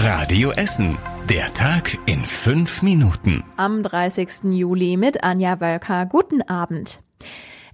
[0.00, 0.96] Radio Essen.
[1.28, 3.42] Der Tag in fünf Minuten.
[3.56, 4.44] Am 30.
[4.44, 6.06] Juli mit Anja Wölker.
[6.06, 7.00] Guten Abend.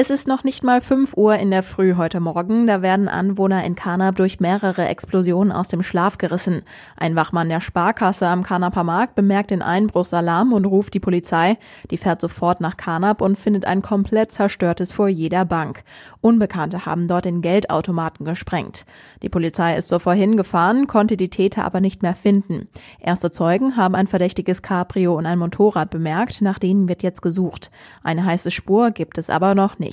[0.00, 2.68] Es ist noch nicht mal 5 Uhr in der Früh heute Morgen.
[2.68, 6.62] Da werden Anwohner in Kanab durch mehrere Explosionen aus dem Schlaf gerissen.
[6.96, 11.58] Ein Wachmann der Sparkasse am Kanaper Markt bemerkt den Einbruchsalarm und ruft die Polizei.
[11.90, 15.82] Die fährt sofort nach Kanab und findet ein komplett zerstörtes Foyer der Bank.
[16.20, 18.86] Unbekannte haben dort den Geldautomaten gesprengt.
[19.22, 22.68] Die Polizei ist zuvor hingefahren, konnte die Täter aber nicht mehr finden.
[23.00, 27.72] Erste Zeugen haben ein verdächtiges Cabrio und ein Motorrad bemerkt, nach denen wird jetzt gesucht.
[28.04, 29.87] Eine heiße Spur gibt es aber noch nicht.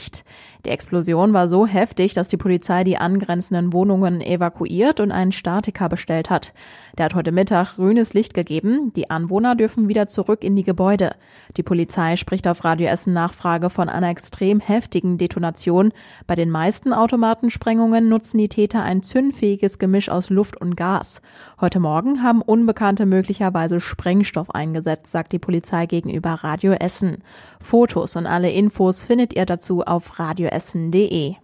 [0.65, 5.89] Die Explosion war so heftig, dass die Polizei die angrenzenden Wohnungen evakuiert und einen Statiker
[5.89, 6.53] bestellt hat.
[6.97, 8.91] Der hat heute Mittag grünes Licht gegeben.
[8.95, 11.11] Die Anwohner dürfen wieder zurück in die Gebäude.
[11.55, 15.91] Die Polizei spricht auf Radio Essen Nachfrage von einer extrem heftigen Detonation.
[16.25, 21.21] Bei den meisten Automatensprengungen nutzen die Täter ein zündfähiges Gemisch aus Luft und Gas.
[21.61, 27.17] Heute Morgen haben Unbekannte möglicherweise Sprengstoff eingesetzt, sagt die Polizei gegenüber Radio Essen.
[27.59, 29.45] Fotos und alle Infos findet ihr
[29.83, 31.35] auf radioessen.de.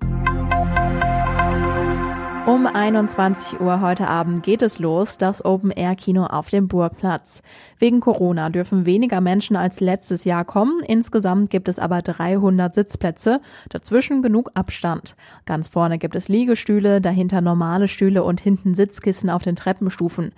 [2.47, 7.43] Um 21 Uhr heute Abend geht es los, das Open-Air-Kino auf dem Burgplatz.
[7.77, 10.81] Wegen Corona dürfen weniger Menschen als letztes Jahr kommen.
[10.87, 15.15] Insgesamt gibt es aber 300 Sitzplätze, dazwischen genug Abstand.
[15.45, 20.31] Ganz vorne gibt es Liegestühle, dahinter normale Stühle und hinten Sitzkissen auf den Treppenstufen.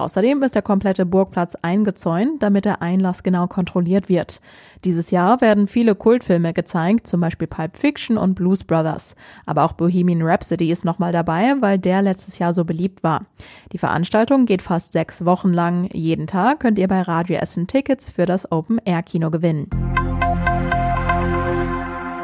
[0.00, 4.40] Außerdem ist der komplette Burgplatz eingezäunt, damit der Einlass genau kontrolliert wird.
[4.84, 9.14] Dieses Jahr werden viele Kultfilme gezeigt, zum Beispiel Pulp Fiction und Blues Brothers.
[9.44, 13.26] Aber auch Bohemian Rhapsody ist nochmal dabei, weil der letztes Jahr so beliebt war.
[13.72, 15.88] Die Veranstaltung geht fast sechs Wochen lang.
[15.92, 19.68] Jeden Tag könnt ihr bei Radio Essen Tickets für das Open Air Kino gewinnen.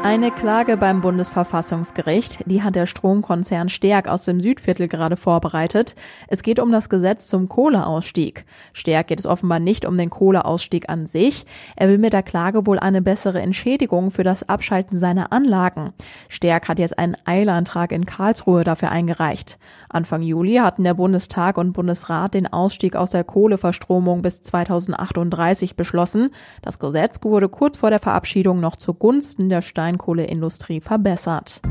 [0.09, 5.95] Eine Klage beim Bundesverfassungsgericht, die hat der Stromkonzern Stärk aus dem Südviertel gerade vorbereitet.
[6.29, 8.45] Es geht um das Gesetz zum Kohleausstieg.
[8.71, 11.45] Stärk geht es offenbar nicht um den Kohleausstieg an sich.
[11.75, 15.91] Er will mit der Klage wohl eine bessere Entschädigung für das Abschalten seiner Anlagen.
[16.29, 19.59] Stärk hat jetzt einen Eilantrag in Karlsruhe dafür eingereicht.
[19.89, 26.29] Anfang Juli hatten der Bundestag und Bundesrat den Ausstieg aus der Kohleverstromung bis 2038 beschlossen.
[26.61, 31.61] Das Gesetz wurde kurz vor der Verabschiedung noch zugunsten der Stein Steinkohleindustrie verbessert.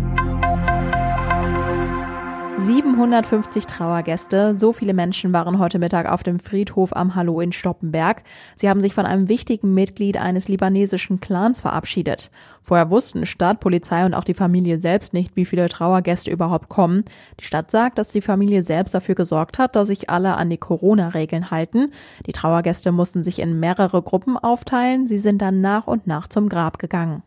[2.58, 8.22] 750 Trauergäste, so viele Menschen waren heute Mittag auf dem Friedhof am Hallo in Stoppenberg.
[8.56, 12.30] Sie haben sich von einem wichtigen Mitglied eines libanesischen Clans verabschiedet.
[12.62, 17.04] Vorher wussten Stadt, Polizei und auch die Familie selbst nicht, wie viele Trauergäste überhaupt kommen.
[17.38, 20.58] Die Stadt sagt, dass die Familie selbst dafür gesorgt hat, dass sich alle an die
[20.58, 21.92] Corona-Regeln halten.
[22.26, 25.06] Die Trauergäste mussten sich in mehrere Gruppen aufteilen.
[25.06, 27.22] Sie sind dann nach und nach zum Grab gegangen.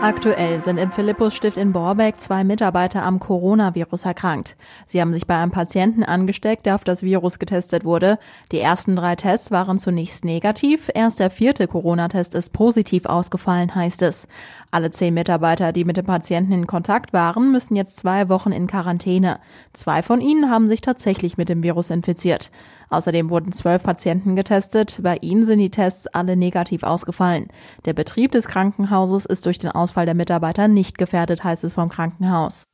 [0.00, 4.56] Aktuell sind im Philippusstift in Borbeck zwei Mitarbeiter am Coronavirus erkrankt.
[4.86, 8.18] Sie haben sich bei einem Patienten angesteckt, der auf das Virus getestet wurde.
[8.52, 10.88] Die ersten drei Tests waren zunächst negativ.
[10.94, 14.28] Erst der vierte Corona-Test ist positiv ausgefallen, heißt es.
[14.70, 18.68] Alle zehn Mitarbeiter, die mit dem Patienten in Kontakt waren, müssen jetzt zwei Wochen in
[18.68, 19.40] Quarantäne.
[19.72, 22.52] Zwei von ihnen haben sich tatsächlich mit dem Virus infiziert.
[22.90, 24.98] Außerdem wurden zwölf Patienten getestet.
[25.02, 27.48] Bei ihnen sind die Tests alle negativ ausgefallen.
[27.84, 31.88] Der Betrieb des Krankenhauses ist durch den Ausfall der Mitarbeiter nicht gefährdet, heißt es vom
[31.88, 32.64] Krankenhaus.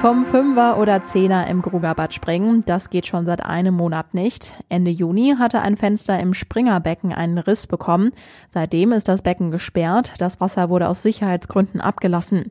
[0.00, 4.54] Vom Fünfer oder Zehner im Grugerbad springen, das geht schon seit einem Monat nicht.
[4.70, 8.12] Ende Juni hatte ein Fenster im Springerbecken einen Riss bekommen.
[8.48, 10.14] Seitdem ist das Becken gesperrt.
[10.16, 12.50] Das Wasser wurde aus Sicherheitsgründen abgelassen.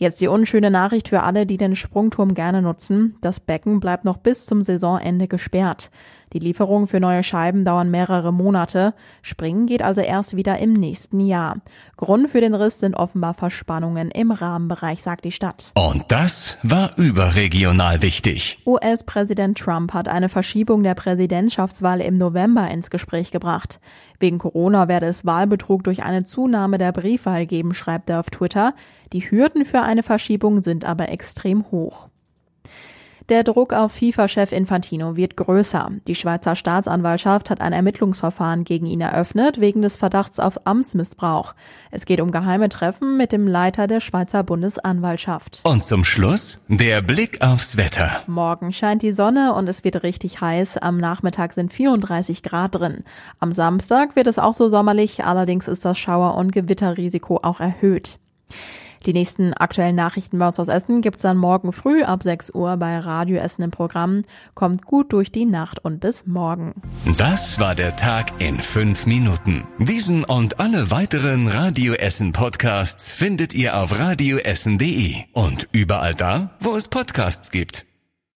[0.00, 3.18] Jetzt die unschöne Nachricht für alle, die den Sprungturm gerne nutzen.
[3.20, 5.90] Das Becken bleibt noch bis zum Saisonende gesperrt.
[6.32, 8.94] Die Lieferungen für neue Scheiben dauern mehrere Monate.
[9.20, 11.56] Springen geht also erst wieder im nächsten Jahr.
[11.96, 15.72] Grund für den Riss sind offenbar Verspannungen im Rahmenbereich, sagt die Stadt.
[15.74, 18.60] Und das war überregional wichtig.
[18.64, 23.80] US-Präsident Trump hat eine Verschiebung der Präsidentschaftswahl im November ins Gespräch gebracht.
[24.20, 28.74] Wegen Corona werde es Wahlbetrug durch eine Zunahme der Briefwahl geben, schreibt er auf Twitter.
[29.12, 32.08] Die Hürden für eine Verschiebung sind aber extrem hoch.
[33.30, 35.92] Der Druck auf FIFA-Chef Infantino wird größer.
[36.08, 41.54] Die Schweizer Staatsanwaltschaft hat ein Ermittlungsverfahren gegen ihn eröffnet, wegen des Verdachts auf Amtsmissbrauch.
[41.92, 45.60] Es geht um geheime Treffen mit dem Leiter der Schweizer Bundesanwaltschaft.
[45.62, 48.20] Und zum Schluss der Blick aufs Wetter.
[48.26, 50.78] Morgen scheint die Sonne und es wird richtig heiß.
[50.78, 53.04] Am Nachmittag sind 34 Grad drin.
[53.38, 58.18] Am Samstag wird es auch so sommerlich, allerdings ist das Schauer- und Gewitterrisiko auch erhöht.
[59.06, 62.76] Die nächsten aktuellen Nachrichten bei uns aus Essen gibt's dann morgen früh ab 6 Uhr
[62.76, 64.22] bei Radio Essen im Programm.
[64.54, 66.74] Kommt gut durch die Nacht und bis morgen.
[67.16, 69.64] Das war der Tag in fünf Minuten.
[69.78, 76.76] Diesen und alle weiteren Radio Essen Podcasts findet ihr auf radioessen.de und überall da, wo
[76.76, 77.89] es Podcasts gibt.